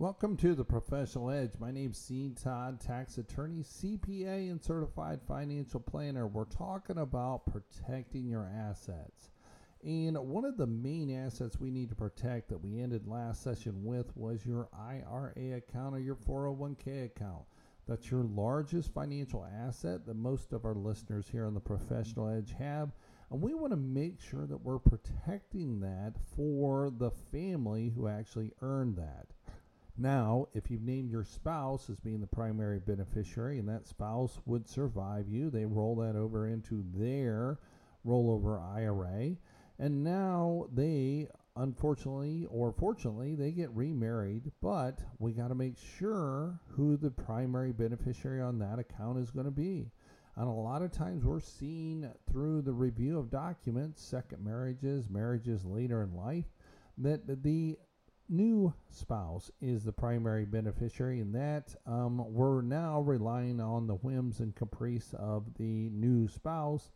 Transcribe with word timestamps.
Welcome 0.00 0.38
to 0.38 0.54
the 0.54 0.64
Professional 0.64 1.30
Edge. 1.30 1.50
My 1.60 1.70
name's 1.70 2.06
Sean 2.08 2.34
Todd, 2.34 2.80
tax 2.80 3.18
attorney, 3.18 3.62
CPA, 3.62 4.50
and 4.50 4.58
certified 4.58 5.20
financial 5.28 5.78
planner. 5.78 6.26
We're 6.26 6.46
talking 6.46 6.96
about 6.96 7.42
protecting 7.44 8.26
your 8.26 8.50
assets. 8.50 9.28
And 9.84 10.16
one 10.16 10.46
of 10.46 10.56
the 10.56 10.66
main 10.66 11.14
assets 11.14 11.60
we 11.60 11.70
need 11.70 11.90
to 11.90 11.94
protect 11.94 12.48
that 12.48 12.64
we 12.64 12.80
ended 12.80 13.06
last 13.06 13.42
session 13.42 13.84
with 13.84 14.16
was 14.16 14.46
your 14.46 14.70
IRA 14.72 15.58
account 15.58 15.94
or 15.94 16.00
your 16.00 16.14
401k 16.14 17.04
account. 17.04 17.42
That's 17.86 18.10
your 18.10 18.22
largest 18.22 18.94
financial 18.94 19.46
asset 19.66 20.06
that 20.06 20.16
most 20.16 20.54
of 20.54 20.64
our 20.64 20.76
listeners 20.76 21.28
here 21.30 21.44
on 21.44 21.52
the 21.52 21.60
Professional 21.60 22.30
Edge 22.30 22.54
have. 22.58 22.92
And 23.30 23.42
we 23.42 23.52
want 23.52 23.72
to 23.72 23.76
make 23.76 24.18
sure 24.18 24.46
that 24.46 24.64
we're 24.64 24.78
protecting 24.78 25.80
that 25.80 26.14
for 26.34 26.88
the 26.88 27.10
family 27.30 27.92
who 27.94 28.08
actually 28.08 28.52
earned 28.62 28.96
that. 28.96 29.26
Now, 30.00 30.48
if 30.54 30.70
you've 30.70 30.80
named 30.80 31.10
your 31.10 31.24
spouse 31.24 31.90
as 31.90 32.00
being 32.00 32.22
the 32.22 32.26
primary 32.26 32.78
beneficiary 32.78 33.58
and 33.58 33.68
that 33.68 33.86
spouse 33.86 34.40
would 34.46 34.66
survive 34.66 35.28
you, 35.28 35.50
they 35.50 35.66
roll 35.66 35.94
that 35.96 36.16
over 36.16 36.48
into 36.48 36.82
their 36.94 37.58
rollover 38.06 38.58
IRA. 38.74 39.36
And 39.78 40.02
now 40.02 40.68
they, 40.72 41.28
unfortunately 41.54 42.46
or 42.48 42.72
fortunately, 42.72 43.34
they 43.34 43.50
get 43.52 43.68
remarried, 43.76 44.50
but 44.62 45.00
we 45.18 45.32
got 45.32 45.48
to 45.48 45.54
make 45.54 45.76
sure 45.76 46.58
who 46.68 46.96
the 46.96 47.10
primary 47.10 47.72
beneficiary 47.72 48.40
on 48.40 48.58
that 48.60 48.78
account 48.78 49.18
is 49.18 49.30
going 49.30 49.44
to 49.44 49.50
be. 49.50 49.90
And 50.36 50.48
a 50.48 50.50
lot 50.50 50.80
of 50.80 50.92
times 50.92 51.26
we're 51.26 51.40
seeing 51.40 52.10
through 52.26 52.62
the 52.62 52.72
review 52.72 53.18
of 53.18 53.30
documents, 53.30 54.00
second 54.02 54.42
marriages, 54.42 55.10
marriages 55.10 55.66
later 55.66 56.02
in 56.02 56.14
life, 56.14 56.46
that 56.96 57.42
the 57.42 57.76
new 58.30 58.72
spouse 58.90 59.50
is 59.60 59.84
the 59.84 59.92
primary 59.92 60.44
beneficiary, 60.44 61.20
and 61.20 61.34
that 61.34 61.74
um, 61.86 62.24
we're 62.32 62.62
now 62.62 63.00
relying 63.00 63.60
on 63.60 63.86
the 63.86 63.96
whims 63.96 64.40
and 64.40 64.54
caprice 64.54 65.14
of 65.18 65.54
the 65.58 65.90
new 65.90 66.28
spouse 66.28 66.90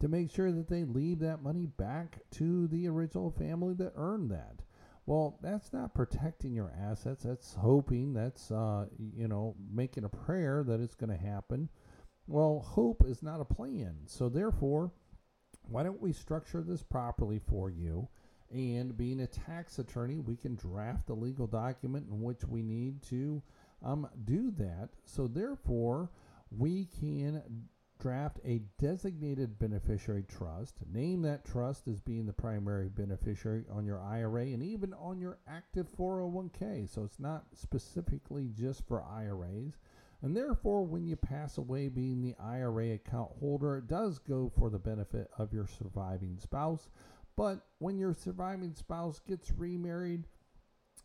to 0.00 0.08
make 0.08 0.30
sure 0.30 0.52
that 0.52 0.68
they 0.68 0.84
leave 0.84 1.18
that 1.18 1.42
money 1.42 1.66
back 1.66 2.20
to 2.30 2.68
the 2.68 2.86
original 2.86 3.30
family 3.30 3.74
that 3.74 3.92
earned 3.96 4.30
that. 4.30 4.62
Well, 5.06 5.38
that's 5.42 5.72
not 5.72 5.94
protecting 5.94 6.52
your 6.52 6.72
assets. 6.78 7.24
That's 7.24 7.54
hoping. 7.54 8.12
That's 8.12 8.50
uh, 8.50 8.86
you 9.16 9.26
know 9.26 9.56
making 9.72 10.04
a 10.04 10.08
prayer 10.08 10.62
that 10.66 10.80
it's 10.80 10.94
going 10.94 11.10
to 11.10 11.24
happen. 11.24 11.68
Well, 12.26 12.60
hope 12.60 13.04
is 13.06 13.22
not 13.22 13.40
a 13.40 13.44
plan. 13.44 13.96
So 14.04 14.28
therefore, 14.28 14.92
why 15.62 15.82
don't 15.82 16.00
we 16.00 16.12
structure 16.12 16.62
this 16.62 16.82
properly 16.82 17.38
for 17.38 17.70
you? 17.70 18.08
And 18.50 18.96
being 18.96 19.20
a 19.20 19.26
tax 19.26 19.78
attorney, 19.78 20.20
we 20.20 20.36
can 20.36 20.54
draft 20.54 21.06
the 21.06 21.14
legal 21.14 21.46
document 21.46 22.06
in 22.10 22.22
which 22.22 22.44
we 22.44 22.62
need 22.62 23.02
to 23.04 23.42
um, 23.84 24.08
do 24.24 24.50
that. 24.52 24.88
So, 25.04 25.26
therefore, 25.26 26.10
we 26.50 26.86
can 26.98 27.42
draft 28.00 28.38
a 28.44 28.62
designated 28.78 29.58
beneficiary 29.58 30.24
trust, 30.28 30.76
name 30.90 31.20
that 31.22 31.44
trust 31.44 31.88
as 31.88 32.00
being 32.00 32.24
the 32.24 32.32
primary 32.32 32.88
beneficiary 32.88 33.64
on 33.70 33.84
your 33.84 34.00
IRA 34.00 34.42
and 34.46 34.62
even 34.62 34.94
on 34.94 35.20
your 35.20 35.38
active 35.46 35.86
401k. 35.98 36.88
So, 36.88 37.04
it's 37.04 37.20
not 37.20 37.44
specifically 37.52 38.48
just 38.54 38.86
for 38.88 39.02
IRAs. 39.02 39.76
And 40.22 40.36
therefore, 40.36 40.84
when 40.84 41.06
you 41.06 41.16
pass 41.16 41.58
away 41.58 41.88
being 41.88 42.20
the 42.22 42.34
IRA 42.42 42.94
account 42.94 43.30
holder, 43.38 43.76
it 43.76 43.86
does 43.86 44.18
go 44.18 44.50
for 44.58 44.68
the 44.68 44.78
benefit 44.78 45.30
of 45.38 45.52
your 45.52 45.66
surviving 45.66 46.38
spouse. 46.38 46.88
But 47.38 47.60
when 47.78 48.00
your 48.00 48.14
surviving 48.14 48.74
spouse 48.74 49.20
gets 49.20 49.52
remarried, 49.52 50.24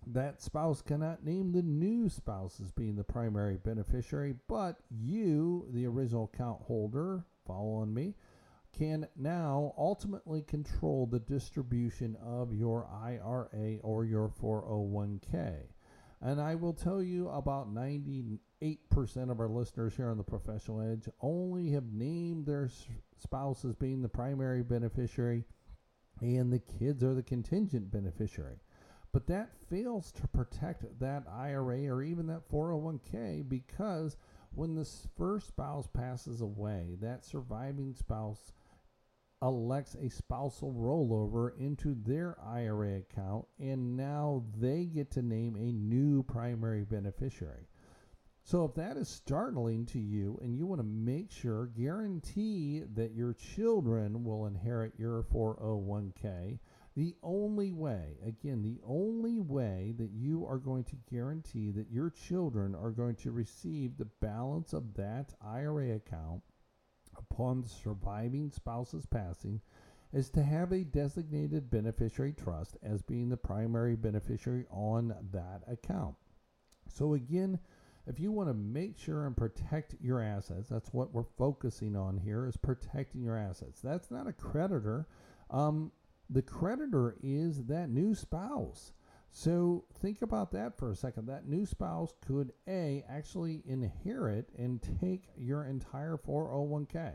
that 0.07 0.41
spouse 0.41 0.81
cannot 0.81 1.23
name 1.23 1.51
the 1.51 1.61
new 1.61 2.09
spouse 2.09 2.59
as 2.59 2.71
being 2.71 2.95
the 2.95 3.03
primary 3.03 3.57
beneficiary, 3.57 4.33
but 4.47 4.79
you, 4.89 5.67
the 5.69 5.85
original 5.85 6.31
account 6.33 6.63
holder, 6.63 7.23
following 7.45 7.93
me, 7.93 8.15
can 8.75 9.07
now 9.15 9.75
ultimately 9.77 10.41
control 10.41 11.05
the 11.05 11.19
distribution 11.19 12.17
of 12.25 12.51
your 12.51 12.87
IRA 12.91 13.77
or 13.83 14.03
your 14.03 14.27
401k. 14.41 15.67
And 16.19 16.41
I 16.41 16.55
will 16.55 16.73
tell 16.73 17.03
you 17.03 17.29
about 17.29 17.71
98% 17.71 18.39
of 19.29 19.39
our 19.39 19.49
listeners 19.49 19.95
here 19.95 20.09
on 20.09 20.17
the 20.17 20.23
Professional 20.23 20.81
Edge 20.81 21.07
only 21.21 21.69
have 21.73 21.93
named 21.93 22.47
their 22.47 22.71
spouse 23.21 23.63
as 23.63 23.75
being 23.75 24.01
the 24.01 24.09
primary 24.09 24.63
beneficiary 24.63 25.45
and 26.21 26.51
the 26.51 26.59
kids 26.59 27.03
are 27.03 27.13
the 27.13 27.23
contingent 27.23 27.91
beneficiary. 27.91 28.59
But 29.11 29.27
that 29.27 29.55
fails 29.69 30.11
to 30.13 30.27
protect 30.27 30.99
that 30.99 31.23
IRA 31.27 31.87
or 31.87 32.01
even 32.01 32.27
that 32.27 32.49
401k 32.49 33.47
because 33.47 34.17
when 34.55 34.75
the 34.75 34.87
first 35.17 35.47
spouse 35.47 35.87
passes 35.87 36.41
away, 36.41 36.97
that 37.01 37.25
surviving 37.25 37.93
spouse 37.93 38.51
elects 39.41 39.95
a 39.95 40.09
spousal 40.09 40.73
rollover 40.73 41.57
into 41.59 41.95
their 42.05 42.37
IRA 42.41 42.97
account, 42.97 43.45
and 43.59 43.97
now 43.97 44.43
they 44.57 44.85
get 44.85 45.11
to 45.11 45.21
name 45.21 45.55
a 45.55 45.71
new 45.71 46.23
primary 46.23 46.83
beneficiary. 46.83 47.67
So 48.45 48.65
if 48.65 48.75
that 48.75 48.97
is 48.97 49.07
startling 49.07 49.85
to 49.87 49.99
you 49.99 50.37
and 50.41 50.53
you 50.53 50.65
want 50.65 50.79
to 50.79 50.85
make 50.85 51.31
sure, 51.31 51.67
guarantee 51.67 52.83
that 52.93 53.15
your 53.15 53.33
children 53.33 54.25
will 54.25 54.47
inherit 54.47 54.93
your 54.97 55.23
401k, 55.23 56.59
the 56.95 57.15
only 57.23 57.71
way, 57.71 58.17
again, 58.25 58.61
the 58.61 58.81
only 58.85 59.39
way 59.39 59.93
that 59.97 60.11
you 60.11 60.45
are 60.45 60.57
going 60.57 60.83
to 60.83 60.97
guarantee 61.09 61.71
that 61.71 61.89
your 61.89 62.09
children 62.09 62.75
are 62.75 62.91
going 62.91 63.15
to 63.15 63.31
receive 63.31 63.97
the 63.97 64.09
balance 64.21 64.73
of 64.73 64.93
that 64.95 65.33
IRA 65.41 65.95
account 65.95 66.43
upon 67.17 67.61
the 67.61 67.69
surviving 67.69 68.51
spouse's 68.51 69.05
passing 69.05 69.61
is 70.11 70.29
to 70.29 70.43
have 70.43 70.71
a 70.71 70.83
designated 70.83 71.71
beneficiary 71.71 72.33
trust 72.33 72.77
as 72.83 73.01
being 73.01 73.29
the 73.29 73.37
primary 73.37 73.95
beneficiary 73.95 74.65
on 74.69 75.15
that 75.31 75.61
account. 75.67 76.15
So 76.87 77.13
again, 77.15 77.57
if 78.07 78.19
you 78.19 78.31
want 78.31 78.49
to 78.49 78.53
make 78.53 78.97
sure 78.97 79.25
and 79.25 79.35
protect 79.35 79.95
your 80.01 80.21
assets, 80.21 80.67
that's 80.69 80.93
what 80.93 81.13
we're 81.13 81.23
focusing 81.37 81.95
on 81.95 82.17
here 82.17 82.45
is 82.45 82.57
protecting 82.57 83.21
your 83.21 83.37
assets. 83.37 83.79
That's 83.81 84.11
not 84.11 84.27
a 84.27 84.33
creditor. 84.33 85.07
Um, 85.49 85.91
the 86.29 86.41
creditor 86.41 87.15
is 87.21 87.65
that 87.65 87.89
new 87.89 88.13
spouse. 88.13 88.93
So 89.29 89.85
think 90.01 90.21
about 90.21 90.51
that 90.51 90.77
for 90.77 90.91
a 90.91 90.95
second. 90.95 91.27
That 91.27 91.47
new 91.47 91.65
spouse 91.65 92.13
could 92.25 92.53
A, 92.67 93.03
actually 93.09 93.63
inherit 93.65 94.49
and 94.57 94.79
take 95.01 95.29
your 95.37 95.65
entire 95.65 96.17
401k. 96.17 97.13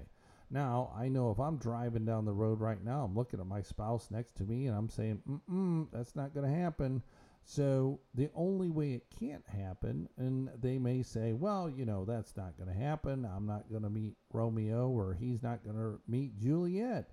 Now, 0.50 0.92
I 0.96 1.08
know 1.08 1.30
if 1.30 1.38
I'm 1.38 1.58
driving 1.58 2.06
down 2.06 2.24
the 2.24 2.32
road 2.32 2.60
right 2.60 2.82
now, 2.82 3.04
I'm 3.04 3.14
looking 3.14 3.38
at 3.38 3.46
my 3.46 3.60
spouse 3.60 4.10
next 4.10 4.36
to 4.38 4.44
me 4.44 4.66
and 4.66 4.76
I'm 4.76 4.88
saying, 4.88 5.22
mm 5.48 5.86
that's 5.92 6.16
not 6.16 6.34
going 6.34 6.50
to 6.50 6.58
happen. 6.58 7.02
So 7.50 8.00
the 8.12 8.28
only 8.34 8.68
way 8.68 8.92
it 8.92 9.06
can't 9.18 9.46
happen, 9.46 10.06
and 10.18 10.50
they 10.60 10.78
may 10.78 11.02
say, 11.02 11.32
well, 11.32 11.70
you 11.70 11.86
know, 11.86 12.04
that's 12.04 12.36
not 12.36 12.58
going 12.58 12.68
to 12.68 12.78
happen. 12.78 13.24
I'm 13.24 13.46
not 13.46 13.70
going 13.70 13.84
to 13.84 13.88
meet 13.88 14.16
Romeo 14.34 14.90
or 14.90 15.14
he's 15.14 15.42
not 15.42 15.64
going 15.64 15.76
to 15.76 15.98
meet 16.06 16.38
Juliet. 16.38 17.08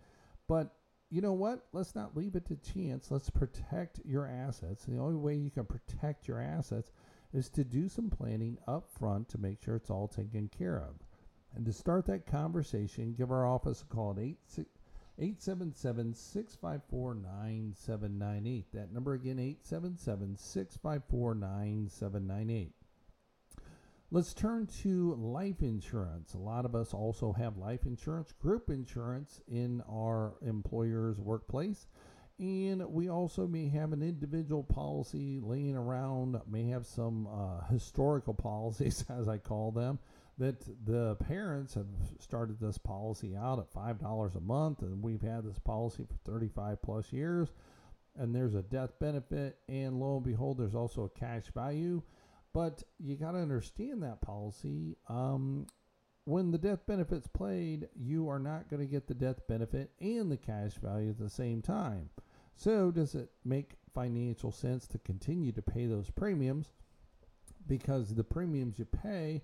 But 0.49 0.75
you 1.09 1.21
know 1.21 1.31
what? 1.31 1.67
Let's 1.71 1.95
not 1.95 2.17
leave 2.17 2.35
it 2.35 2.45
to 2.47 2.57
chance. 2.57 3.11
Let's 3.11 3.29
protect 3.29 4.01
your 4.03 4.27
assets. 4.27 4.83
The 4.83 4.97
only 4.97 5.15
way 5.15 5.35
you 5.35 5.51
can 5.51 5.63
protect 5.63 6.27
your 6.27 6.41
assets 6.41 6.91
is 7.31 7.47
to 7.51 7.63
do 7.63 7.87
some 7.87 8.09
planning 8.09 8.57
up 8.67 8.89
front 8.91 9.29
to 9.29 9.37
make 9.37 9.63
sure 9.63 9.77
it's 9.77 9.89
all 9.89 10.09
taken 10.09 10.49
care 10.49 10.79
of. 10.79 10.95
And 11.55 11.65
to 11.65 11.71
start 11.71 12.07
that 12.07 12.27
conversation, 12.27 13.15
give 13.17 13.31
our 13.31 13.47
office 13.47 13.83
a 13.83 13.85
call 13.85 14.11
at 14.11 14.19
860 14.19 14.74
877 15.17 16.13
654 16.13 17.15
9798. 17.15 18.65
That 18.73 18.91
number 18.91 19.13
again, 19.13 19.39
877 19.39 20.35
654 20.37 21.35
9798. 21.35 22.73
Let's 24.11 24.33
turn 24.33 24.67
to 24.83 25.15
life 25.15 25.61
insurance. 25.61 26.33
A 26.33 26.37
lot 26.37 26.65
of 26.65 26.75
us 26.75 26.93
also 26.93 27.33
have 27.33 27.57
life 27.57 27.85
insurance, 27.85 28.33
group 28.33 28.69
insurance 28.69 29.41
in 29.47 29.81
our 29.89 30.35
employer's 30.41 31.19
workplace. 31.19 31.87
And 32.37 32.85
we 32.89 33.09
also 33.09 33.47
may 33.47 33.69
have 33.69 33.93
an 33.93 34.01
individual 34.01 34.63
policy 34.63 35.39
laying 35.41 35.75
around, 35.75 36.39
may 36.47 36.67
have 36.67 36.85
some 36.85 37.27
uh, 37.27 37.65
historical 37.71 38.33
policies, 38.35 39.05
as 39.09 39.27
I 39.27 39.37
call 39.37 39.71
them, 39.71 39.99
that 40.37 40.65
the 40.85 41.15
parents 41.27 41.75
have 41.75 41.87
started 42.19 42.59
this 42.59 42.77
policy 42.77 43.35
out 43.35 43.59
at 43.59 43.73
$5 43.73 44.35
a 44.35 44.39
month, 44.41 44.81
and 44.81 45.01
we've 45.01 45.21
had 45.21 45.45
this 45.45 45.59
policy 45.59 46.03
for 46.03 46.31
35 46.31 46.81
plus 46.81 47.13
years. 47.13 47.49
And 48.17 48.33
there's 48.33 48.55
a 48.55 48.61
death 48.61 48.97
benefit, 48.99 49.57
and 49.67 49.99
lo 49.99 50.15
and 50.15 50.25
behold, 50.25 50.57
there's 50.57 50.75
also 50.75 51.03
a 51.03 51.19
cash 51.19 51.45
value. 51.53 52.01
But 52.53 52.83
you 52.97 53.15
got 53.15 53.31
to 53.31 53.39
understand 53.39 54.03
that 54.03 54.21
policy. 54.21 54.97
Um, 55.09 55.67
when 56.23 56.51
the 56.51 56.57
death 56.57 56.85
benefit's 56.87 57.27
played, 57.27 57.89
you 57.95 58.29
are 58.29 58.39
not 58.39 58.69
going 58.69 58.81
to 58.81 58.91
get 58.91 59.07
the 59.07 59.13
death 59.13 59.45
benefit 59.47 59.91
and 59.99 60.31
the 60.31 60.37
cash 60.37 60.73
value 60.73 61.09
at 61.09 61.19
the 61.19 61.29
same 61.29 61.61
time. 61.61 62.09
So, 62.55 62.89
does 62.89 63.15
it 63.15 63.29
make 63.43 63.75
financial 63.93 64.51
sense 64.51 64.87
to 64.87 64.97
continue 64.99 65.51
to 65.51 65.61
pay 65.61 65.85
those 65.85 66.09
premiums? 66.09 66.71
because 67.67 68.13
the 68.13 68.23
premiums 68.23 68.79
you 68.79 68.85
pay 68.85 69.41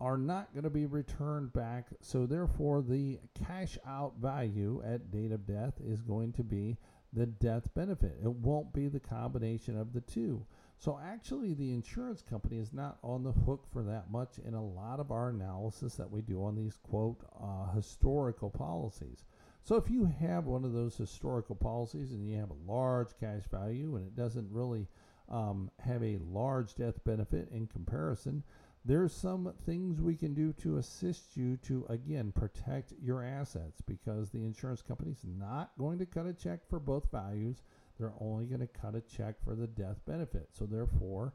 are 0.00 0.16
not 0.16 0.52
going 0.54 0.64
to 0.64 0.70
be 0.70 0.86
returned 0.86 1.52
back. 1.52 1.88
So, 2.00 2.26
therefore, 2.26 2.82
the 2.82 3.18
cash 3.34 3.78
out 3.86 4.14
value 4.20 4.82
at 4.84 5.10
date 5.10 5.32
of 5.32 5.46
death 5.46 5.74
is 5.84 6.00
going 6.00 6.32
to 6.34 6.44
be 6.44 6.78
the 7.12 7.26
death 7.26 7.72
benefit. 7.74 8.16
It 8.22 8.30
won't 8.30 8.72
be 8.72 8.88
the 8.88 9.00
combination 9.00 9.76
of 9.76 9.92
the 9.92 10.00
two. 10.00 10.46
So, 10.78 10.98
actually, 11.04 11.52
the 11.52 11.72
insurance 11.72 12.22
company 12.22 12.56
is 12.56 12.72
not 12.72 12.98
on 13.02 13.22
the 13.22 13.32
hook 13.32 13.66
for 13.70 13.82
that 13.82 14.10
much 14.10 14.38
in 14.46 14.54
a 14.54 14.64
lot 14.64 15.00
of 15.00 15.10
our 15.10 15.28
analysis 15.28 15.96
that 15.96 16.10
we 16.10 16.22
do 16.22 16.42
on 16.42 16.56
these 16.56 16.78
quote 16.82 17.18
uh, 17.38 17.70
historical 17.74 18.48
policies. 18.48 19.24
So, 19.62 19.76
if 19.76 19.90
you 19.90 20.06
have 20.06 20.46
one 20.46 20.64
of 20.64 20.72
those 20.72 20.96
historical 20.96 21.54
policies 21.54 22.12
and 22.12 22.26
you 22.26 22.38
have 22.38 22.50
a 22.50 22.72
large 22.72 23.10
cash 23.20 23.42
value 23.50 23.96
and 23.96 24.06
it 24.06 24.16
doesn't 24.16 24.50
really 24.50 24.88
um, 25.28 25.70
have 25.78 26.02
a 26.02 26.18
large 26.30 26.74
death 26.74 27.04
benefit 27.04 27.48
in 27.52 27.66
comparison, 27.66 28.42
there's 28.84 29.12
some 29.12 29.52
things 29.66 30.00
we 30.00 30.16
can 30.16 30.32
do 30.32 30.54
to 30.54 30.78
assist 30.78 31.36
you 31.36 31.58
to 31.58 31.84
again 31.90 32.32
protect 32.32 32.94
your 33.02 33.22
assets 33.22 33.82
because 33.86 34.30
the 34.30 34.42
insurance 34.42 34.80
company's 34.80 35.24
not 35.38 35.72
going 35.78 35.98
to 35.98 36.06
cut 36.06 36.26
a 36.26 36.32
check 36.32 36.60
for 36.68 36.80
both 36.80 37.10
values. 37.10 37.62
They're 37.98 38.14
only 38.20 38.46
going 38.46 38.60
to 38.60 38.66
cut 38.66 38.94
a 38.94 39.02
check 39.02 39.34
for 39.44 39.54
the 39.54 39.66
death 39.66 40.00
benefit. 40.06 40.48
So 40.52 40.64
therefore 40.64 41.34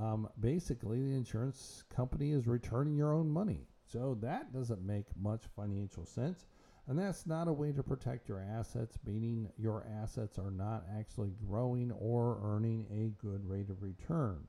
um, 0.00 0.28
basically 0.40 1.02
the 1.02 1.14
insurance 1.14 1.84
company 1.94 2.32
is 2.32 2.46
returning 2.46 2.96
your 2.96 3.12
own 3.12 3.30
money. 3.30 3.66
So 3.84 4.16
that 4.22 4.54
doesn't 4.54 4.84
make 4.84 5.06
much 5.20 5.42
financial 5.54 6.06
sense. 6.06 6.46
And 6.88 6.98
that's 6.98 7.26
not 7.26 7.48
a 7.48 7.52
way 7.52 7.72
to 7.72 7.82
protect 7.82 8.28
your 8.28 8.40
assets 8.40 8.98
meaning 9.04 9.50
your 9.58 9.86
assets 10.02 10.38
are 10.38 10.50
not 10.50 10.84
actually 10.98 11.32
growing 11.46 11.92
or 11.92 12.38
earning 12.42 12.86
a 12.90 13.22
good 13.22 13.46
rate 13.46 13.68
of 13.68 13.82
return 13.82 14.46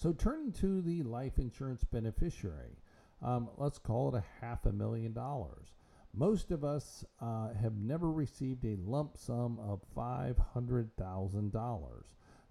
so, 0.00 0.12
turning 0.12 0.52
to 0.52 0.80
the 0.80 1.02
life 1.02 1.38
insurance 1.38 1.82
beneficiary, 1.82 2.78
um, 3.20 3.48
let's 3.56 3.80
call 3.80 4.14
it 4.14 4.18
a 4.18 4.22
half 4.40 4.64
a 4.64 4.70
million 4.70 5.12
dollars. 5.12 5.74
Most 6.14 6.52
of 6.52 6.62
us 6.62 7.04
uh, 7.20 7.52
have 7.60 7.74
never 7.76 8.08
received 8.12 8.64
a 8.64 8.76
lump 8.76 9.18
sum 9.18 9.58
of 9.58 9.80
$500,000. 9.96 11.52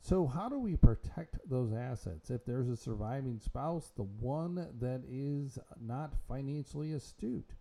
So, 0.01 0.27
how 0.27 0.49
do 0.49 0.59
we 0.59 0.75
protect 0.75 1.38
those 1.49 1.71
assets? 1.71 2.29
If 2.29 2.44
there's 2.44 2.67
a 2.67 2.75
surviving 2.75 3.39
spouse, 3.39 3.94
the 3.95 4.03
one 4.03 4.67
that 4.81 5.03
is 5.09 5.57
not 5.79 6.15
financially 6.27 6.91
astute, 6.91 7.53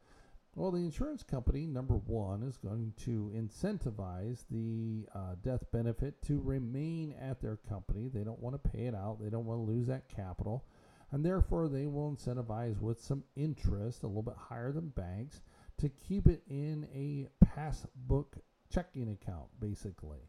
well, 0.56 0.70
the 0.70 0.79
insurance 0.79 1.23
company, 1.23 1.67
number 1.67 1.97
one, 2.06 2.43
is 2.43 2.56
going 2.56 2.94
to 3.05 3.31
incentivize 3.37 4.47
the 4.50 5.06
uh, 5.14 5.35
death 5.44 5.62
benefit 5.70 6.23
to 6.23 6.41
remain 6.41 7.14
at 7.20 7.43
their 7.43 7.58
company. 7.69 8.08
They 8.08 8.25
don't 8.25 8.41
want 8.41 8.55
to 8.55 8.70
pay 8.70 8.87
it 8.87 8.94
out, 8.94 9.19
they 9.23 9.29
don't 9.29 9.44
want 9.44 9.61
to 9.61 9.70
lose 9.70 9.87
that 9.88 10.08
capital. 10.08 10.64
And 11.12 11.23
therefore, 11.23 11.69
they 11.69 11.85
will 11.85 12.11
incentivize 12.11 12.81
with 12.81 12.99
some 13.03 13.23
interest, 13.37 14.03
a 14.03 14.06
little 14.06 14.23
bit 14.23 14.35
higher 14.38 14.73
than 14.73 14.88
banks, 14.88 15.43
to 15.76 15.91
keep 15.91 16.26
it 16.26 16.43
in 16.49 16.88
a 16.94 17.29
passbook 17.44 18.38
checking 18.73 19.11
account, 19.11 19.49
basically. 19.61 20.20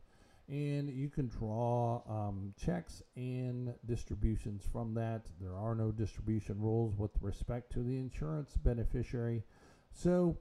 And 0.49 0.89
you 0.89 1.09
can 1.09 1.29
draw 1.29 2.01
um, 2.07 2.53
checks 2.57 3.01
and 3.15 3.73
distributions 3.85 4.63
from 4.71 4.93
that. 4.95 5.25
There 5.39 5.55
are 5.55 5.73
no 5.73 5.91
distribution 5.91 6.59
rules 6.59 6.97
with 6.97 7.11
respect 7.21 7.71
to 7.73 7.79
the 7.79 7.97
insurance 7.97 8.55
beneficiary 8.57 9.43
so, 9.97 10.37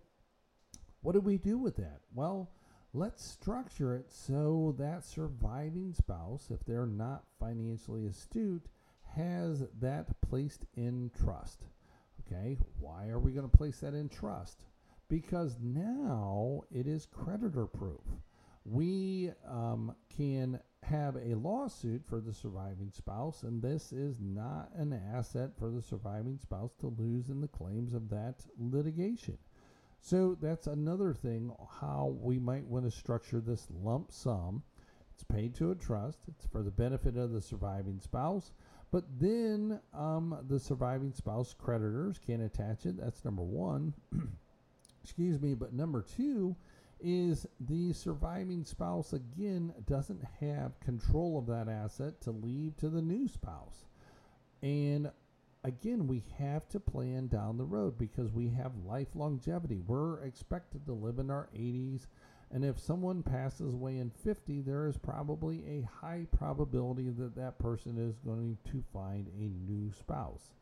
what 1.01 1.13
do 1.13 1.21
we 1.21 1.39
do 1.39 1.57
with 1.57 1.77
that? 1.77 2.01
Well, 2.13 2.51
let's 2.93 3.25
structure 3.25 3.95
it 3.95 4.13
so 4.13 4.75
that 4.79 5.03
surviving 5.03 5.95
spouse, 5.95 6.51
if 6.51 6.63
they're 6.67 6.85
not 6.85 7.25
financially 7.41 8.05
astute, 8.05 8.67
has 9.15 9.65
that 9.81 10.21
placed 10.21 10.67
in 10.75 11.11
trust. 11.19 11.65
Okay, 12.21 12.59
why 12.79 13.09
are 13.09 13.19
we 13.19 13.33
going 13.33 13.49
to 13.49 13.57
place 13.57 13.81
that 13.81 13.95
in 13.95 14.11
trust? 14.11 14.65
Because 15.09 15.57
now 15.63 16.65
it 16.71 16.87
is 16.87 17.07
creditor 17.07 17.67
proof. 17.67 18.03
We 18.67 19.31
um, 19.49 19.95
can 20.15 20.61
have 20.83 21.17
a 21.17 21.35
lawsuit 21.35 22.05
for 22.05 22.21
the 22.21 22.33
surviving 22.33 22.91
spouse, 22.93 23.43
and 23.43 23.63
this 23.63 23.93
is 23.93 24.17
not 24.21 24.71
an 24.77 24.93
asset 25.15 25.51
for 25.59 25.71
the 25.71 25.83
surviving 25.83 26.39
spouse 26.39 26.75
to 26.81 26.95
lose 26.99 27.29
in 27.29 27.41
the 27.41 27.49
claims 27.49 27.93
of 27.93 28.09
that 28.11 28.45
litigation. 28.59 29.39
So 30.07 30.37
that's 30.41 30.69
another 30.69 31.13
thing 31.13 31.51
how 31.81 32.17
we 32.21 32.39
might 32.39 32.65
want 32.65 32.85
to 32.85 32.97
structure 32.97 33.41
this 33.41 33.67
lump 33.83 34.13
sum. 34.13 34.63
It's 35.13 35.25
paid 35.25 35.57
to 35.57 35.73
a 35.73 35.75
trust, 35.75 36.21
it's 36.29 36.47
for 36.47 36.63
the 36.63 36.71
benefit 36.71 37.17
of 37.17 37.33
the 37.33 37.41
surviving 37.41 37.99
spouse, 37.99 38.53
but 38.93 39.03
then 39.19 39.81
um, 39.93 40.39
the 40.47 40.61
surviving 40.61 41.13
spouse 41.13 41.57
creditors 41.59 42.21
can 42.25 42.43
attach 42.43 42.87
it. 42.87 42.99
That's 42.99 43.25
number 43.25 43.43
one. 43.43 43.95
Excuse 45.03 45.41
me, 45.41 45.55
but 45.55 45.73
number 45.73 46.03
two 46.17 46.55
is 47.01 47.45
the 47.59 47.93
surviving 47.93 48.65
spouse 48.65 49.13
again 49.13 49.75
doesn't 49.89 50.23
have 50.41 50.79
control 50.79 51.37
of 51.37 51.47
that 51.47 51.69
asset 51.69 52.21
to 52.21 52.31
leave 52.31 52.77
to 52.77 52.89
the 52.89 53.03
new 53.03 53.27
spouse. 53.27 53.87
And 54.63 55.11
again, 55.67 56.07
we 56.07 56.23
have 56.39 56.69
to 56.69 56.79
plan 56.79 57.27
down 57.27 57.59
the 57.59 57.65
road 57.65 57.99
because 57.99 58.31
we 58.31 58.49
have 58.51 58.73
life 58.87 59.09
longevity. 59.15 59.83
We're 59.87 60.23
expected 60.23 60.87
to 60.87 60.93
live 60.93 61.19
in 61.19 61.31
our 61.31 61.49
80s. 61.55 62.07
And 62.53 62.65
if 62.65 62.79
someone 62.79 63.25
passes 63.25 63.75
away 63.75 63.99
in 63.99 64.11
50, 64.11 64.61
there 64.61 64.87
is 64.87 64.97
probably 64.97 65.65
a 65.67 65.89
high 66.01 66.27
probability 66.37 67.11
that 67.11 67.35
that 67.35 67.59
person 67.59 67.99
is 67.99 68.17
going 68.25 68.57
to 68.71 68.85
find 68.93 69.27
a 69.37 69.71
new 69.71 69.93
spouse. 69.93 70.53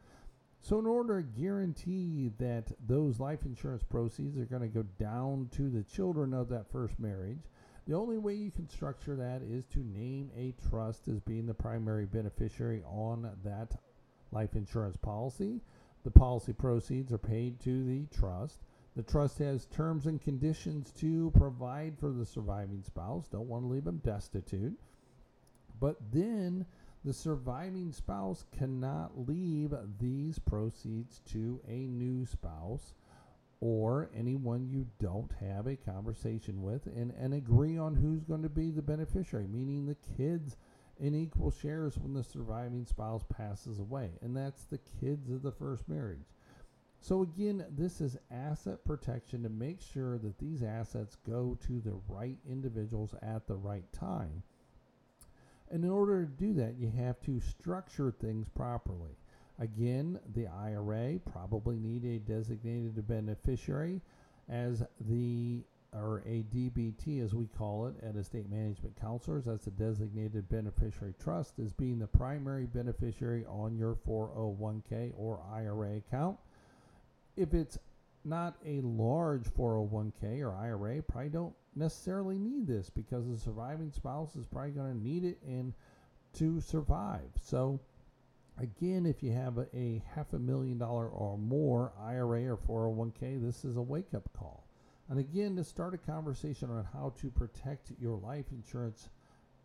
So, 0.62 0.78
in 0.78 0.86
order 0.86 1.20
to 1.20 1.40
guarantee 1.40 2.30
that 2.38 2.72
those 2.86 3.20
life 3.20 3.44
insurance 3.44 3.82
proceeds 3.82 4.38
are 4.38 4.46
going 4.46 4.62
to 4.62 4.68
go 4.68 4.84
down 4.98 5.50
to 5.56 5.68
the 5.68 5.82
children 5.82 6.32
of 6.32 6.48
that 6.48 6.72
first 6.72 6.98
marriage, 6.98 7.50
the 7.86 7.94
only 7.94 8.16
way 8.16 8.32
you 8.32 8.50
can 8.50 8.66
structure 8.70 9.14
that 9.16 9.42
is 9.42 9.66
to 9.66 9.80
name 9.80 10.30
a 10.34 10.54
trust 10.70 11.06
as 11.08 11.20
being 11.20 11.44
the 11.44 11.52
primary 11.52 12.06
beneficiary 12.06 12.82
on 12.86 13.30
that 13.44 13.76
life 14.34 14.56
insurance 14.56 14.96
policy. 14.96 15.60
The 16.04 16.10
policy 16.10 16.52
proceeds 16.52 17.12
are 17.12 17.18
paid 17.18 17.60
to 17.60 17.84
the 17.84 18.06
trust. 18.14 18.60
The 18.96 19.02
trust 19.02 19.38
has 19.38 19.66
terms 19.66 20.06
and 20.06 20.20
conditions 20.20 20.92
to 21.00 21.32
provide 21.36 21.98
for 21.98 22.10
the 22.10 22.26
surviving 22.26 22.82
spouse. 22.82 23.28
Don't 23.28 23.48
want 23.48 23.64
to 23.64 23.68
leave 23.68 23.84
them 23.84 24.00
destitute. 24.04 24.78
But 25.80 25.96
then 26.12 26.66
the 27.04 27.12
surviving 27.12 27.92
spouse 27.92 28.44
cannot 28.56 29.26
leave 29.28 29.74
these 29.98 30.38
proceeds 30.38 31.20
to 31.32 31.60
a 31.66 31.86
new 31.86 32.24
spouse 32.26 32.94
or 33.60 34.10
anyone 34.14 34.68
you 34.68 34.86
don't 35.00 35.30
have 35.40 35.66
a 35.66 35.76
conversation 35.76 36.62
with 36.62 36.86
and, 36.86 37.12
and 37.18 37.34
agree 37.34 37.78
on 37.78 37.94
who's 37.94 38.22
going 38.24 38.42
to 38.42 38.48
be 38.48 38.70
the 38.70 38.82
beneficiary, 38.82 39.46
meaning 39.46 39.86
the 39.86 39.96
kids 40.16 40.56
in 41.00 41.14
equal 41.14 41.50
shares 41.50 41.98
when 41.98 42.14
the 42.14 42.22
surviving 42.22 42.84
spouse 42.84 43.24
passes 43.28 43.78
away, 43.78 44.10
and 44.22 44.36
that's 44.36 44.64
the 44.64 44.80
kids 45.00 45.30
of 45.30 45.42
the 45.42 45.52
first 45.52 45.88
marriage. 45.88 46.26
So, 47.00 47.22
again, 47.22 47.66
this 47.76 48.00
is 48.00 48.16
asset 48.30 48.82
protection 48.84 49.42
to 49.42 49.50
make 49.50 49.80
sure 49.80 50.16
that 50.18 50.38
these 50.38 50.62
assets 50.62 51.18
go 51.26 51.58
to 51.66 51.80
the 51.80 52.00
right 52.08 52.38
individuals 52.48 53.14
at 53.20 53.46
the 53.46 53.56
right 53.56 53.84
time. 53.92 54.42
And 55.70 55.84
in 55.84 55.90
order 55.90 56.24
to 56.24 56.30
do 56.30 56.54
that, 56.54 56.78
you 56.78 56.90
have 56.96 57.20
to 57.22 57.40
structure 57.40 58.10
things 58.10 58.48
properly. 58.48 59.16
Again, 59.58 60.18
the 60.34 60.46
IRA 60.46 61.18
probably 61.30 61.78
need 61.78 62.04
a 62.04 62.18
designated 62.18 63.06
beneficiary 63.06 64.00
as 64.48 64.82
the 65.00 65.62
or 65.94 66.22
a 66.26 66.44
DBT 66.54 67.22
as 67.24 67.34
we 67.34 67.46
call 67.46 67.86
it 67.86 67.94
at 68.04 68.16
estate 68.16 68.50
management 68.50 68.98
counselors, 69.00 69.44
that's 69.44 69.66
a 69.66 69.70
designated 69.70 70.48
beneficiary 70.48 71.14
trust, 71.22 71.58
is 71.58 71.72
being 71.72 71.98
the 71.98 72.06
primary 72.06 72.66
beneficiary 72.66 73.44
on 73.46 73.76
your 73.76 73.96
401k 74.06 75.12
or 75.16 75.40
IRA 75.52 75.96
account. 75.96 76.36
If 77.36 77.54
it's 77.54 77.78
not 78.24 78.56
a 78.66 78.80
large 78.80 79.44
401k 79.44 80.40
or 80.40 80.54
IRA, 80.54 81.02
probably 81.02 81.30
don't 81.30 81.54
necessarily 81.76 82.38
need 82.38 82.66
this 82.66 82.90
because 82.90 83.28
the 83.28 83.38
surviving 83.38 83.92
spouse 83.92 84.36
is 84.36 84.46
probably 84.46 84.70
going 84.70 84.92
to 84.92 85.06
need 85.06 85.24
it 85.24 85.38
and 85.46 85.72
to 86.34 86.60
survive. 86.60 87.30
So 87.40 87.78
again, 88.58 89.06
if 89.06 89.22
you 89.22 89.32
have 89.32 89.58
a, 89.58 89.66
a 89.76 90.02
half 90.14 90.32
a 90.32 90.38
million 90.38 90.78
dollar 90.78 91.08
or 91.08 91.38
more 91.38 91.92
IRA 92.00 92.46
or 92.46 92.56
401k, 92.56 93.40
this 93.44 93.64
is 93.64 93.76
a 93.76 93.82
wake 93.82 94.14
up 94.14 94.28
call. 94.32 94.66
And 95.08 95.18
again, 95.18 95.56
to 95.56 95.64
start 95.64 95.94
a 95.94 95.98
conversation 95.98 96.70
on 96.70 96.86
how 96.92 97.12
to 97.20 97.30
protect 97.30 97.92
your 98.00 98.16
life 98.16 98.46
insurance 98.52 99.10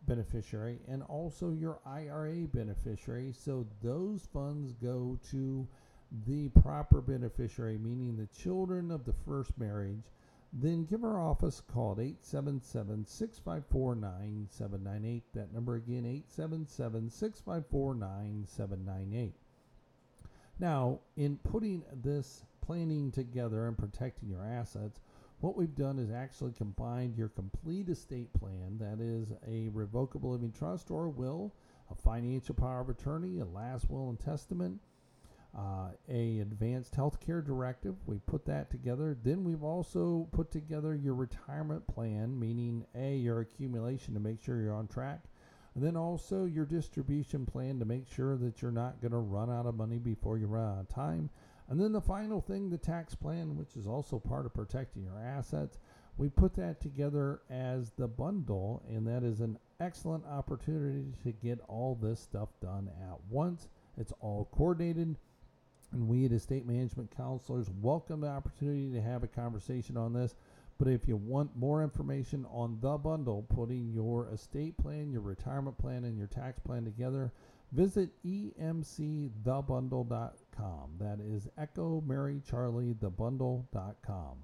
beneficiary 0.06 0.78
and 0.88 1.02
also 1.04 1.50
your 1.50 1.78
IRA 1.86 2.46
beneficiary 2.46 3.32
so 3.32 3.66
those 3.82 4.28
funds 4.32 4.72
go 4.82 5.18
to 5.30 5.66
the 6.26 6.48
proper 6.48 7.00
beneficiary, 7.00 7.78
meaning 7.78 8.16
the 8.16 8.26
children 8.26 8.90
of 8.90 9.04
the 9.04 9.14
first 9.24 9.56
marriage 9.58 10.02
then 10.52 10.84
give 10.84 11.04
our 11.04 11.20
office 11.20 11.60
a 11.60 11.72
call 11.72 11.92
at 11.92 12.00
877 12.00 13.06
654 13.06 13.94
9798. 13.94 15.22
That 15.32 15.52
number 15.54 15.76
again, 15.76 16.04
877 16.04 17.10
654 17.10 17.94
9798. 17.94 19.34
Now, 20.58 20.98
in 21.16 21.38
putting 21.38 21.84
this 22.02 22.44
planning 22.60 23.12
together 23.12 23.68
and 23.68 23.78
protecting 23.78 24.28
your 24.28 24.44
assets, 24.44 25.00
what 25.40 25.56
we've 25.56 25.74
done 25.74 25.98
is 25.98 26.10
actually 26.10 26.52
combined 26.52 27.16
your 27.16 27.28
complete 27.28 27.88
estate 27.88 28.32
plan 28.34 28.78
that 28.78 29.02
is 29.02 29.32
a 29.46 29.68
revocable 29.72 30.32
living 30.32 30.52
trust 30.52 30.90
or 30.90 31.06
a 31.06 31.10
will, 31.10 31.54
a 31.90 31.94
financial 31.94 32.54
power 32.54 32.80
of 32.80 32.90
attorney, 32.90 33.38
a 33.38 33.44
last 33.44 33.90
will 33.90 34.10
and 34.10 34.20
testament, 34.20 34.80
uh, 35.56 35.88
a 36.08 36.40
advanced 36.40 36.94
healthcare 36.94 37.44
directive. 37.44 37.96
We 38.06 38.18
put 38.18 38.44
that 38.46 38.70
together. 38.70 39.16
Then 39.22 39.42
we've 39.42 39.64
also 39.64 40.28
put 40.30 40.50
together 40.50 40.94
your 40.94 41.14
retirement 41.14 41.86
plan, 41.86 42.38
meaning 42.38 42.84
a 42.94 43.16
your 43.16 43.40
accumulation 43.40 44.14
to 44.14 44.20
make 44.20 44.42
sure 44.42 44.60
you're 44.60 44.74
on 44.74 44.88
track, 44.88 45.24
and 45.74 45.82
then 45.82 45.96
also 45.96 46.44
your 46.44 46.66
distribution 46.66 47.46
plan 47.46 47.78
to 47.78 47.84
make 47.84 48.06
sure 48.06 48.36
that 48.36 48.60
you're 48.60 48.70
not 48.70 49.00
going 49.00 49.12
to 49.12 49.18
run 49.18 49.50
out 49.50 49.66
of 49.66 49.74
money 49.74 49.98
before 49.98 50.38
you 50.38 50.46
run 50.46 50.74
out 50.74 50.80
of 50.80 50.88
time. 50.88 51.30
And 51.70 51.80
then 51.80 51.92
the 51.92 52.00
final 52.00 52.40
thing, 52.40 52.68
the 52.68 52.76
tax 52.76 53.14
plan, 53.14 53.56
which 53.56 53.76
is 53.76 53.86
also 53.86 54.18
part 54.18 54.44
of 54.44 54.52
protecting 54.52 55.04
your 55.04 55.20
assets. 55.20 55.78
We 56.18 56.28
put 56.28 56.54
that 56.56 56.80
together 56.80 57.42
as 57.48 57.92
the 57.92 58.08
bundle, 58.08 58.82
and 58.88 59.06
that 59.06 59.22
is 59.22 59.40
an 59.40 59.56
excellent 59.78 60.26
opportunity 60.26 61.14
to 61.22 61.30
get 61.32 61.60
all 61.68 61.94
this 61.94 62.18
stuff 62.18 62.48
done 62.60 62.90
at 63.08 63.18
once. 63.30 63.68
It's 63.96 64.12
all 64.20 64.48
coordinated, 64.50 65.16
and 65.92 66.08
we 66.08 66.24
at 66.24 66.32
estate 66.32 66.66
management 66.66 67.16
counselors 67.16 67.70
welcome 67.80 68.20
the 68.20 68.28
opportunity 68.28 68.90
to 68.92 69.00
have 69.00 69.22
a 69.22 69.28
conversation 69.28 69.96
on 69.96 70.12
this. 70.12 70.34
But 70.80 70.88
if 70.88 71.06
you 71.06 71.16
want 71.18 71.54
more 71.54 71.82
information 71.82 72.46
on 72.50 72.78
the 72.80 72.96
bundle, 72.96 73.44
putting 73.54 73.92
your 73.92 74.30
estate 74.32 74.78
plan, 74.78 75.12
your 75.12 75.20
retirement 75.20 75.76
plan, 75.76 76.04
and 76.04 76.16
your 76.16 76.26
tax 76.26 76.58
plan 76.58 76.86
together, 76.86 77.34
visit 77.70 78.08
emcthebundle.com. 78.24 80.90
That 80.98 81.20
is 81.20 81.48
Echo 81.58 82.02
Mary 82.06 82.40
Charlie 82.48 82.94
thebundle.com. 82.94 84.38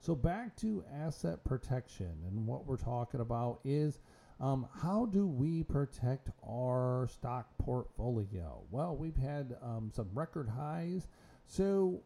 So 0.00 0.14
back 0.14 0.56
to 0.56 0.82
asset 0.90 1.44
protection, 1.44 2.14
and 2.26 2.46
what 2.46 2.66
we're 2.66 2.78
talking 2.78 3.20
about 3.20 3.60
is 3.66 4.00
um, 4.40 4.66
how 4.80 5.04
do 5.04 5.26
we 5.26 5.62
protect 5.62 6.30
our 6.42 7.06
stock 7.12 7.50
portfolio? 7.58 8.62
Well, 8.70 8.96
we've 8.96 9.14
had 9.14 9.58
um, 9.62 9.92
some 9.94 10.08
record 10.14 10.48
highs. 10.48 11.06
So 11.46 12.00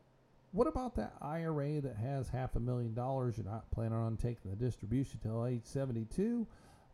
what 0.53 0.67
about 0.67 0.97
that 0.97 1.15
IRA 1.23 1.81
that 1.81 1.97
has 1.97 2.29
half 2.29 2.57
a 2.57 2.61
million 2.61 2.95
dollars? 2.95 3.37
You're 3.37 3.47
not 3.47 3.71
planning 3.71 3.99
on 3.99 4.17
taking 4.17 4.51
the 4.51 4.57
distribution 4.57 5.21
till 5.23 5.47
age 5.47 5.65
72. 5.65 6.47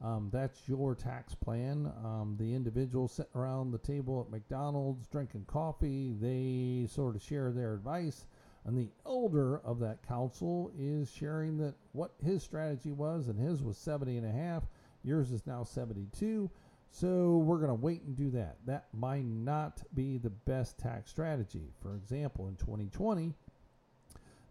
Um, 0.05 0.29
that's 0.31 0.69
your 0.69 0.95
tax 0.95 1.35
plan. 1.35 1.91
Um, 2.05 2.37
the 2.39 2.55
individual 2.55 3.09
sitting 3.09 3.33
around 3.35 3.71
the 3.71 3.79
table 3.79 4.21
at 4.21 4.31
McDonald's 4.31 5.07
drinking 5.09 5.47
coffee, 5.47 6.13
they 6.21 6.87
sort 6.87 7.17
of 7.17 7.23
share 7.23 7.51
their 7.51 7.75
advice. 7.75 8.27
And 8.67 8.77
the 8.77 8.91
elder 9.07 9.61
of 9.61 9.79
that 9.79 10.07
council 10.07 10.71
is 10.77 11.11
sharing 11.11 11.57
that 11.59 11.75
what 11.93 12.13
his 12.23 12.43
strategy 12.43 12.93
was, 12.93 13.29
and 13.29 13.39
his 13.39 13.63
was 13.63 13.79
70 13.79 14.19
and 14.19 14.27
a 14.27 14.33
half. 14.33 14.65
Yours 15.03 15.31
is 15.31 15.47
now 15.47 15.63
72. 15.63 16.51
So 16.91 17.39
we're 17.39 17.59
going 17.59 17.69
to 17.69 17.75
wait 17.75 18.03
and 18.03 18.17
do 18.17 18.31
that. 18.31 18.57
That 18.67 18.87
might 18.93 19.25
not 19.25 19.83
be 19.95 20.19
the 20.19 20.31
best 20.31 20.79
tax 20.79 21.11
strategy. 21.11 21.71
For 21.81 21.95
example, 21.95 22.49
in 22.49 22.57
2020, 22.57 23.35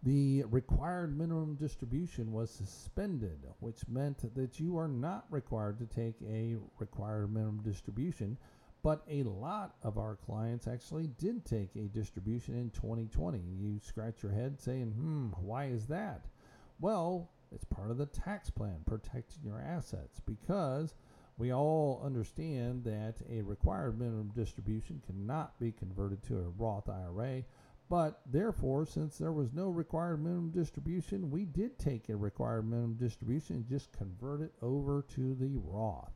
the 0.05 0.43
required 0.51 1.17
minimum 1.17 1.55
distribution 1.55 2.31
was 2.31 2.51
suspended, 2.51 3.39
which 3.59 3.88
meant 3.88 4.35
that 4.35 4.59
you 4.59 4.77
are 4.77 4.88
not 4.88 5.25
required 5.31 5.79
to 5.79 5.88
take 5.88 6.15
a 6.21 6.57
required 6.77 7.33
minimum 7.33 7.62
distribution. 7.63 8.38
But 8.83 9.01
a 9.09 9.24
lot 9.24 9.74
of 9.81 9.97
our 9.97 10.15
clients 10.15 10.67
actually 10.67 11.07
did 11.17 11.43
take 11.43 11.75
a 11.75 11.88
distribution 11.88 12.53
in 12.53 12.69
2020. 12.69 13.39
You 13.39 13.79
scratch 13.79 14.21
your 14.21 14.31
head 14.31 14.62
saying, 14.62 14.91
hmm, 14.91 15.29
why 15.41 15.65
is 15.65 15.88
that? 15.88 16.27
Well, 16.79 17.31
it's 17.51 17.65
part 17.65 17.89
of 17.89 17.97
the 17.97 18.05
tax 18.05 18.51
plan 18.51 18.81
protecting 18.85 19.43
your 19.43 19.59
assets 19.59 20.19
because 20.19 20.93
we 21.39 21.51
all 21.51 22.01
understand 22.05 22.83
that 22.83 23.15
a 23.27 23.41
required 23.41 23.97
minimum 23.97 24.31
distribution 24.35 25.01
cannot 25.07 25.59
be 25.59 25.71
converted 25.71 26.21
to 26.25 26.38
a 26.38 26.50
Roth 26.50 26.88
IRA 26.88 27.43
but 27.89 28.21
therefore, 28.25 28.85
since 28.85 29.17
there 29.17 29.31
was 29.31 29.53
no 29.53 29.69
required 29.69 30.23
minimum 30.23 30.49
distribution, 30.49 31.29
we 31.29 31.45
did 31.45 31.77
take 31.77 32.09
a 32.09 32.15
required 32.15 32.67
minimum 32.67 32.95
distribution 32.95 33.57
and 33.57 33.67
just 33.67 33.91
convert 33.91 34.41
it 34.41 34.53
over 34.61 35.05
to 35.15 35.35
the 35.35 35.55
Roth. 35.57 36.11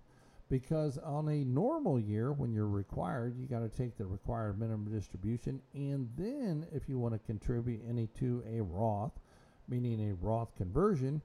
Because 0.49 0.97
on 0.97 1.29
a 1.29 1.45
normal 1.45 1.99
year, 1.99 2.33
when 2.33 2.51
you're 2.51 2.67
required, 2.67 3.38
you 3.38 3.45
got 3.45 3.59
to 3.59 3.69
take 3.69 3.97
the 3.97 4.05
required 4.05 4.59
minimum 4.59 4.91
distribution, 4.91 5.61
and 5.75 6.09
then 6.17 6.65
if 6.71 6.89
you 6.89 6.97
want 6.97 7.13
to 7.13 7.19
contribute 7.19 7.81
any 7.88 8.07
to 8.07 8.43
a 8.49 8.61
Roth, 8.61 9.19
meaning 9.67 10.09
a 10.09 10.15
Roth 10.15 10.55
conversion, 10.55 11.21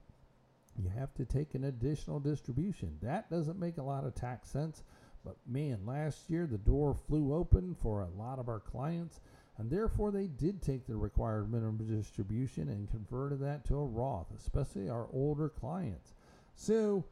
you 0.77 0.89
have 0.89 1.11
to 1.15 1.25
take 1.25 1.55
an 1.55 1.63
additional 1.63 2.19
distribution. 2.19 2.99
That 3.01 3.31
doesn't 3.31 3.59
make 3.59 3.79
a 3.79 3.83
lot 3.83 4.05
of 4.05 4.13
tax 4.13 4.49
sense, 4.49 4.83
but 5.23 5.37
man, 5.47 5.79
last 5.87 6.29
year 6.29 6.45
the 6.45 6.59
door 6.59 6.93
flew 6.93 7.33
open 7.33 7.75
for 7.81 8.01
a 8.01 8.09
lot 8.09 8.37
of 8.37 8.47
our 8.47 8.59
clients 8.59 9.21
and 9.57 9.69
therefore 9.69 10.11
they 10.11 10.27
did 10.27 10.61
take 10.61 10.85
the 10.85 10.95
required 10.95 11.51
minimum 11.51 11.77
distribution 11.87 12.69
and 12.69 12.89
converted 12.89 13.39
that 13.39 13.65
to 13.65 13.75
a 13.75 13.85
Roth, 13.85 14.27
especially 14.37 14.89
our 14.89 15.07
older 15.13 15.49
clients. 15.49 16.13
So 16.55 17.05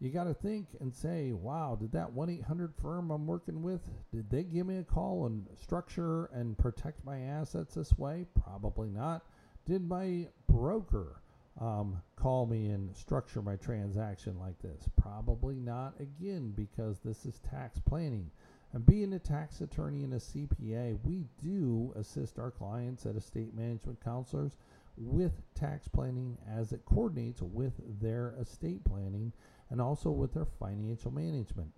you 0.00 0.08
got 0.10 0.24
to 0.24 0.34
think 0.34 0.66
and 0.80 0.94
say, 0.94 1.32
wow, 1.32 1.76
did 1.78 1.92
that 1.92 2.10
1 2.12 2.30
800 2.30 2.74
firm 2.74 3.10
I'm 3.10 3.26
working 3.26 3.62
with, 3.62 3.82
did 4.12 4.30
they 4.30 4.44
give 4.44 4.66
me 4.66 4.78
a 4.78 4.82
call 4.82 5.26
and 5.26 5.46
structure 5.60 6.26
and 6.32 6.56
protect 6.56 7.04
my 7.04 7.20
assets 7.20 7.74
this 7.74 7.96
way? 7.98 8.24
Probably 8.42 8.88
not. 8.88 9.26
Did 9.66 9.86
my 9.86 10.26
broker 10.48 11.20
um, 11.60 12.00
call 12.16 12.46
me 12.46 12.70
and 12.70 12.96
structure 12.96 13.42
my 13.42 13.56
transaction 13.56 14.38
like 14.40 14.58
this? 14.62 14.88
Probably 14.96 15.56
not, 15.56 16.00
again, 16.00 16.54
because 16.56 17.00
this 17.00 17.26
is 17.26 17.38
tax 17.40 17.78
planning. 17.78 18.30
And 18.72 18.86
being 18.86 19.12
a 19.12 19.18
tax 19.18 19.60
attorney 19.60 20.04
and 20.04 20.14
a 20.14 20.18
CPA, 20.18 20.98
we 21.04 21.24
do 21.42 21.92
assist 21.96 22.38
our 22.38 22.50
clients 22.50 23.04
at 23.04 23.16
estate 23.16 23.54
management 23.54 24.02
counselors 24.04 24.56
with 24.96 25.42
tax 25.54 25.88
planning 25.88 26.36
as 26.48 26.72
it 26.72 26.84
coordinates 26.84 27.42
with 27.42 27.72
their 28.00 28.34
estate 28.40 28.84
planning 28.84 29.32
and 29.70 29.80
also 29.80 30.10
with 30.10 30.34
their 30.34 30.44
financial 30.44 31.10
management. 31.10 31.72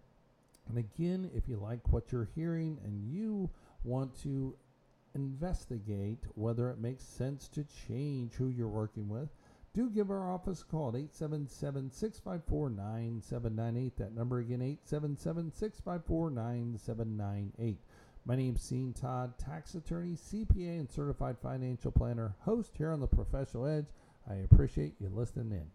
And 0.69 0.79
again, 0.79 1.31
if 1.35 1.49
you 1.49 1.57
like 1.57 1.81
what 1.93 2.13
you're 2.13 2.29
hearing 2.35 2.79
and 2.85 3.03
you 3.03 3.49
want 3.85 4.15
to 4.23 4.55
investigate 5.15 6.19
whether 6.35 6.71
it 6.71 6.79
makes 6.79 7.05
sense 7.05 7.49
to 7.49 7.65
change 7.89 8.35
who 8.35 8.49
you're 8.49 8.69
working 8.69 9.09
with, 9.09 9.29
do 9.75 9.89
give 9.89 10.11
our 10.11 10.31
office 10.31 10.63
a 10.63 10.65
call 10.65 10.89
at 10.91 10.97
877 10.97 11.91
654 11.91 12.71
9798. 12.71 13.97
That 13.97 14.15
number 14.15 14.41
again, 14.41 14.61
877 14.61 15.53
654 15.53 16.31
9798. 16.31 17.79
My 18.25 18.37
name's 18.37 18.69
Sean 18.69 18.93
Todd, 18.93 19.39
tax 19.39 19.75
attorney, 19.75 20.13
CPA, 20.13 20.79
and 20.79 20.91
certified 20.91 21.37
financial 21.43 21.91
planner, 21.91 22.37
host 22.41 22.73
here 22.77 22.93
on 22.93 23.01
the 23.01 23.07
Professional 23.07 23.67
Edge. 23.67 23.87
I 24.31 24.35
appreciate 24.35 24.95
you 25.01 25.09
listening 25.09 25.51
in. 25.53 25.67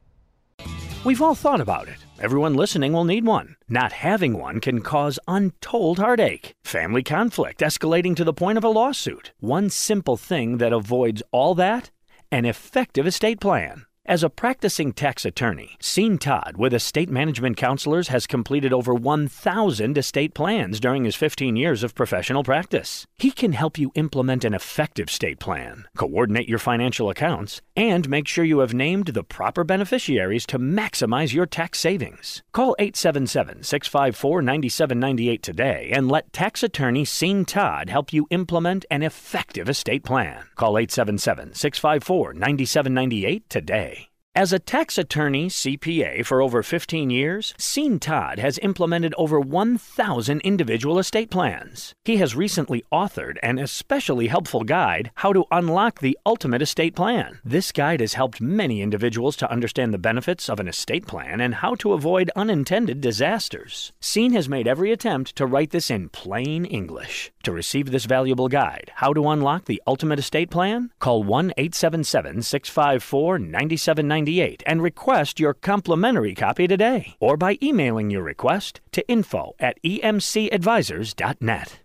We've 1.04 1.22
all 1.22 1.36
thought 1.36 1.62
about 1.62 1.88
it. 1.88 1.98
Everyone 2.20 2.56
listening 2.56 2.94
will 2.94 3.04
need 3.04 3.25
one. 3.25 3.56
Not 3.68 3.92
having 3.92 4.38
one 4.38 4.60
can 4.60 4.82
cause 4.82 5.20
untold 5.27 6.00
heartache, 6.00 6.56
family 6.63 7.04
conflict 7.04 7.62
escalating 7.62 8.16
to 8.16 8.24
the 8.24 8.34
point 8.34 8.58
of 8.58 8.63
a 8.63 8.70
lawsuit. 8.70 9.32
One 9.39 9.70
simple 9.70 10.18
thing 10.18 10.58
that 10.58 10.74
avoids 10.74 11.24
all 11.32 11.56
that 11.56 11.92
an 12.32 12.46
effective 12.46 13.08
estate 13.08 13.39
plan. 13.39 13.87
As 14.10 14.24
a 14.24 14.30
practicing 14.30 14.94
tax 14.94 15.26
attorney, 15.26 15.76
Sean 15.82 16.18
Todd 16.18 16.56
with 16.56 16.74
Estate 16.74 17.10
Management 17.10 17.58
Counselors 17.58 18.08
has 18.08 18.26
completed 18.26 18.72
over 18.72 18.94
1,000 18.96 19.98
estate 19.98 20.34
plans 20.34 20.80
during 20.80 21.04
his 21.04 21.18
15 21.18 21.58
years 21.58 21.84
of 21.84 21.94
professional 21.94 22.42
practice. 22.42 23.06
He 23.18 23.32
can 23.32 23.52
help 23.52 23.78
you 23.78 23.92
implement 23.96 24.46
an 24.46 24.54
effective 24.54 25.10
estate 25.10 25.40
plan, 25.40 25.90
coordinate 25.98 26.48
your 26.48 26.58
financial 26.58 27.10
accounts, 27.10 27.62
and 27.76 28.08
make 28.08 28.30
sure 28.30 28.46
you 28.46 28.60
have 28.60 28.74
named 28.74 29.08
the 29.08 29.26
proper 29.26 29.66
beneficiaries 29.66 30.46
to 30.46 30.58
maximize 30.58 31.34
your 31.34 31.46
tax 31.46 31.78
savings. 31.78 32.42
Call 32.54 32.78
877 32.80 33.64
654 33.64 34.42
9798 34.42 35.44
today 35.44 35.90
and 35.92 36.08
let 36.08 36.32
tax 36.32 36.64
attorney 36.64 37.04
Sean 37.04 37.44
Todd 37.44 37.90
help 37.90 38.14
you 38.14 38.26
implement 38.30 38.86
an 38.90 39.04
effective 39.04 39.68
estate 39.68 40.06
plan. 40.06 40.46
Call 40.56 40.78
877 40.78 41.56
654 41.56 42.34
9798 42.36 43.50
today. 43.50 43.97
As 44.38 44.53
a 44.53 44.60
tax 44.60 45.00
attorney 45.00 45.48
CPA 45.48 46.24
for 46.24 46.44
over 46.44 46.62
15 46.62 47.10
years, 47.10 47.56
Sean 47.58 47.98
Todd 47.98 48.38
has 48.38 48.60
implemented 48.60 49.15
over 49.17 49.39
1,000 49.39 50.41
individual 50.41 51.00
estate 51.00 51.32
plans. 51.32 51.96
He 52.06 52.17
has 52.17 52.36
recently 52.36 52.84
authored 52.94 53.38
an 53.41 53.58
especially 53.58 54.27
helpful 54.27 54.63
guide, 54.63 55.10
How 55.15 55.34
to 55.34 55.46
Unlock 55.50 56.01
the 56.01 56.20
Ultimate 56.24 56.62
Estate 56.62 56.96
Plan. 56.96 57.39
This 57.44 57.72
guide 57.72 58.00
has 58.00 58.13
helped 58.13 58.39
many 58.39 58.84
individuals 58.84 59.36
to 59.38 59.51
understand 59.51 59.91
the 59.91 59.98
benefits 59.98 60.50
of 60.50 60.60
an 60.60 60.67
estate 60.67 61.08
plan 61.08 61.41
and 61.41 61.56
how 61.56 61.74
to 61.74 61.94
avoid 61.94 62.29
unintended 62.36 63.01
disasters. 63.01 63.91
Sean 64.00 64.34
has 64.34 64.48
made 64.48 64.67
every 64.67 64.91
attempt 64.91 65.36
to 65.38 65.48
write 65.48 65.72
this 65.72 65.89
in 65.89 66.10
plain 66.10 66.63
English. 66.63 67.32
To 67.48 67.54
receive 67.54 67.92
this 67.92 68.04
valuable 68.04 68.50
guide, 68.50 68.92
How 68.96 69.13
to 69.13 69.30
Unlock 69.30 69.63
the 69.68 69.82
Ultimate 69.88 70.20
Estate 70.20 70.50
Plan, 70.50 70.92
call 71.00 71.24
1 71.24 71.54
877 71.56 72.42
654 72.42 73.39
9798 73.39 74.63
and 74.66 74.84
request 74.84 75.39
your 75.39 75.54
complimentary 75.54 76.36
copy 76.36 76.68
today. 76.68 77.16
Or 77.22 77.38
by 77.38 77.58
emailing 77.63 78.10
your 78.10 78.24
request 78.24 78.82
to 78.92 79.08
info 79.08 79.56
at 79.62 79.82
emcadvisors.net. 79.82 81.80